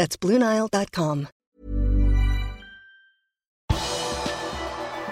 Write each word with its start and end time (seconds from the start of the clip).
That's 0.00 0.16
BlueNile.com. 0.16 1.26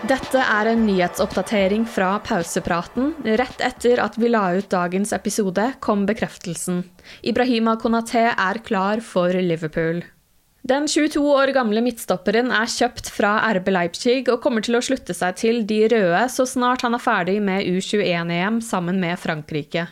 Dette 0.08 0.40
er 0.40 0.70
en 0.70 0.86
nyhetsoppdatering 0.86 1.82
fra 1.92 2.14
pausepraten. 2.24 3.10
Rett 3.36 3.60
etter 3.60 4.00
at 4.00 4.16
vi 4.16 4.30
la 4.32 4.46
ut 4.56 4.70
dagens 4.72 5.12
episode, 5.12 5.66
kom 5.84 6.06
bekreftelsen. 6.08 6.86
Ibrahima 7.20 7.76
Konaté 7.76 8.30
er 8.30 8.62
klar 8.64 9.04
for 9.04 9.36
Liverpool. 9.36 10.00
Den 10.64 10.88
22 10.88 11.20
år 11.20 11.52
gamle 11.52 11.84
midtstopperen 11.84 12.48
er 12.48 12.72
kjøpt 12.72 13.12
fra 13.12 13.36
RB 13.58 13.68
Leipzig 13.74 14.22
og 14.32 14.40
kommer 14.40 14.64
til 14.64 14.80
å 14.80 14.84
slutte 14.88 15.12
seg 15.12 15.36
til 15.44 15.62
de 15.68 15.82
røde 15.92 16.24
så 16.32 16.48
snart 16.48 16.88
han 16.88 16.96
er 16.96 17.04
ferdig 17.04 17.38
med 17.44 17.68
U21-EM 17.68 18.62
sammen 18.64 19.04
med 19.04 19.20
Frankrike. 19.20 19.84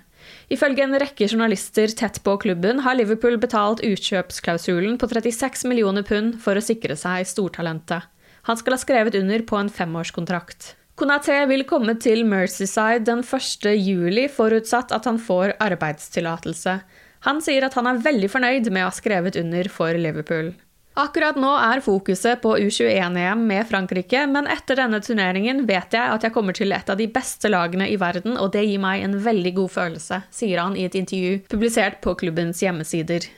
Ifølge 0.52 0.84
en 0.84 0.94
rekke 1.02 1.26
journalister 1.26 1.90
tett 1.98 2.20
på 2.22 2.36
klubben 2.38 2.84
har 2.84 2.94
Liverpool 2.94 3.34
betalt 3.42 3.82
utkjøpsklausulen 3.86 4.94
på 5.00 5.08
36 5.10 5.66
millioner 5.66 6.06
pund 6.06 6.36
for 6.42 6.54
å 6.54 6.62
sikre 6.62 6.94
seg 6.98 7.26
stortalentet. 7.26 8.06
Han 8.46 8.58
skal 8.60 8.76
ha 8.76 8.78
skrevet 8.78 9.16
under 9.18 9.42
på 9.42 9.58
en 9.58 9.72
femårskontrakt. 9.72 10.76
Konaté 10.96 11.40
vil 11.50 11.66
komme 11.68 11.96
til 12.00 12.22
Mercyside 12.24 13.02
den 13.08 13.24
1. 13.26 13.66
juli, 13.74 14.28
forutsatt 14.32 14.94
at 14.94 15.08
han 15.10 15.18
får 15.20 15.56
arbeidstillatelse. 15.66 16.78
Han 17.26 17.42
sier 17.42 17.66
at 17.66 17.74
han 17.74 17.90
er 17.90 18.00
veldig 18.06 18.30
fornøyd 18.30 18.70
med 18.70 18.86
å 18.86 18.92
ha 18.92 18.94
skrevet 18.94 19.36
under 19.40 19.68
for 19.72 19.98
Liverpool. 19.98 20.54
Akkurat 20.96 21.36
nå 21.36 21.50
er 21.60 21.82
fokuset 21.84 22.40
på 22.40 22.54
U21-EM 22.56 23.42
med 23.44 23.66
Frankrike, 23.68 24.22
men 24.32 24.46
etter 24.48 24.78
denne 24.80 25.02
turneringen 25.04 25.66
vet 25.68 25.92
jeg 25.92 26.12
at 26.14 26.24
jeg 26.24 26.32
kommer 26.32 26.56
til 26.56 26.72
et 26.72 26.88
av 26.88 26.96
de 26.96 27.04
beste 27.12 27.50
lagene 27.52 27.90
i 27.92 27.98
verden, 28.00 28.38
og 28.40 28.54
det 28.54 28.62
gir 28.64 28.80
meg 28.80 29.04
en 29.04 29.18
veldig 29.26 29.52
god 29.58 29.74
følelse, 29.74 30.22
sier 30.32 30.62
han 30.62 30.72
i 30.72 30.86
et 30.88 30.96
intervju 30.96 31.42
publisert 31.52 32.00
på 32.00 32.16
klubbens 32.22 32.64
hjemmesider. 32.64 33.28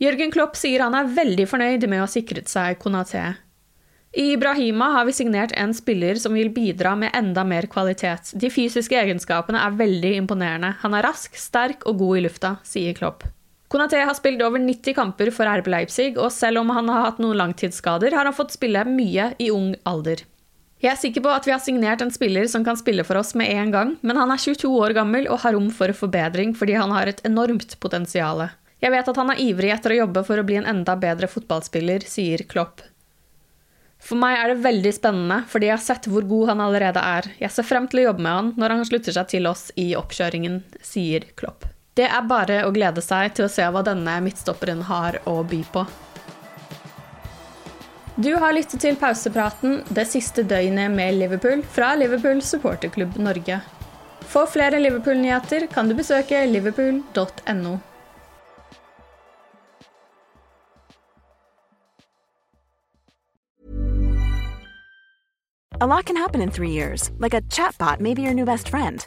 Jørgen 0.00 0.32
Klopp 0.32 0.56
sier 0.56 0.86
han 0.86 0.96
er 0.96 1.12
veldig 1.20 1.46
fornøyd 1.52 1.84
med 1.84 2.00
å 2.00 2.06
ha 2.06 2.10
sikret 2.10 2.48
seg 2.48 2.80
Konaté. 2.80 3.26
I 4.16 4.30
Ibrahima 4.32 4.88
har 4.96 5.04
vi 5.04 5.12
signert 5.12 5.52
en 5.60 5.76
spiller 5.76 6.16
som 6.22 6.32
vil 6.32 6.48
bidra 6.54 6.96
med 6.96 7.12
enda 7.12 7.44
mer 7.44 7.68
kvalitet. 7.68 8.32
De 8.40 8.48
fysiske 8.48 8.96
egenskapene 8.96 9.60
er 9.60 9.76
veldig 9.76 10.16
imponerende. 10.22 10.76
Han 10.80 10.96
er 10.96 11.10
rask, 11.10 11.36
sterk 11.36 11.84
og 11.84 12.00
god 12.00 12.22
i 12.22 12.28
lufta, 12.30 12.56
sier 12.64 12.96
Klopp. 12.96 13.26
Konaté 13.74 14.04
har 14.06 14.14
spilt 14.14 14.42
over 14.46 14.62
90 14.62 14.94
kamper 14.94 15.32
for 15.34 15.50
RB 15.50 15.66
Leipzig, 15.66 16.12
og 16.14 16.30
selv 16.30 16.60
om 16.60 16.68
han 16.70 16.86
har 16.92 17.08
hatt 17.08 17.16
noen 17.18 17.40
langtidsskader, 17.40 18.14
har 18.14 18.28
han 18.28 18.36
fått 18.36 18.54
spille 18.54 18.84
mye 18.86 19.32
i 19.42 19.48
ung 19.50 19.72
alder. 19.82 20.22
Jeg 20.78 20.92
er 20.92 21.00
sikker 21.00 21.24
på 21.24 21.32
at 21.34 21.48
vi 21.48 21.50
har 21.56 21.62
signert 21.64 22.04
en 22.04 22.12
spiller 22.14 22.46
som 22.52 22.62
kan 22.62 22.78
spille 22.78 23.02
for 23.08 23.18
oss 23.18 23.32
med 23.34 23.50
en 23.50 23.72
gang, 23.74 23.90
men 24.06 24.20
han 24.20 24.30
er 24.30 24.38
22 24.38 24.70
år 24.78 24.94
gammel 24.94 25.26
og 25.26 25.42
har 25.42 25.56
rom 25.56 25.72
for 25.74 25.90
forbedring 25.90 26.54
fordi 26.54 26.78
han 26.78 26.94
har 26.94 27.10
et 27.10 27.24
enormt 27.26 27.74
potensial. 27.82 28.44
Jeg 28.78 28.94
vet 28.94 29.10
at 29.10 29.18
han 29.18 29.34
er 29.34 29.42
ivrig 29.42 29.74
etter 29.74 29.96
å 29.96 29.98
jobbe 30.04 30.22
for 30.30 30.38
å 30.38 30.46
bli 30.46 30.60
en 30.60 30.70
enda 30.70 30.94
bedre 30.94 31.26
fotballspiller, 31.34 32.06
sier 32.06 32.46
Klopp. 32.46 32.86
For 33.98 34.20
meg 34.20 34.38
er 34.38 34.52
det 34.52 34.62
veldig 34.68 34.94
spennende, 34.94 35.42
fordi 35.50 35.72
jeg 35.72 35.80
har 35.80 35.86
sett 35.90 36.10
hvor 36.12 36.30
god 36.30 36.54
han 36.54 36.66
allerede 36.68 37.02
er. 37.02 37.32
Jeg 37.42 37.50
ser 37.50 37.66
frem 37.66 37.90
til 37.90 38.04
å 38.04 38.10
jobbe 38.12 38.22
med 38.22 38.38
han 38.38 38.54
når 38.54 38.78
han 38.78 38.90
slutter 38.92 39.18
seg 39.18 39.34
til 39.34 39.50
oss 39.50 39.72
i 39.74 39.96
oppkjøringen, 39.98 40.62
sier 40.78 41.32
Klopp. 41.34 41.73
Det 41.94 42.06
er 42.10 42.26
bare 42.26 42.64
å 42.66 42.72
glede 42.74 43.02
seg 43.04 43.36
til 43.36 43.46
å 43.46 43.52
se 43.52 43.66
hva 43.70 43.84
denne 43.86 44.16
midtstopperen 44.24 44.82
har 44.88 45.20
å 45.30 45.36
by 45.46 45.60
på. 45.74 45.84
Du 48.14 48.30
har 48.38 48.54
lyttet 48.54 48.82
til 48.82 48.98
pausepraten 48.98 49.80
det 49.94 50.04
siste 50.10 50.42
døgnet 50.46 50.90
med 50.94 51.16
Liverpool 51.18 51.62
fra 51.76 51.94
Liverpool 51.98 52.42
supporterklubb 52.42 53.18
Norge. 53.18 53.60
For 54.30 54.46
flere 54.50 54.78
Liverpool-nyheter 54.82 55.66
kan 55.70 55.90
du 55.90 55.94
besøke 55.98 56.44
liverpool.no. 56.50 57.78
A 65.80 65.86
lot 65.86 66.06
can 66.06 66.16
happen 66.16 66.40
in 66.40 66.50
three 66.50 66.70
years, 66.70 67.10
like 67.18 67.34
a 67.34 67.42
chatbot 67.42 68.00
may 68.00 68.14
be 68.14 68.22
your 68.22 68.32
new 68.34 68.46
best 68.46 68.68
friend. 68.68 69.06